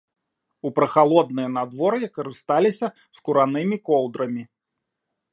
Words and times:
У 0.67 0.69
прахалоднае 0.77 1.43
надвор'е 1.57 2.07
карысталіся 2.15 2.87
скуранымі 3.19 3.77
коўдрамі. 3.91 4.43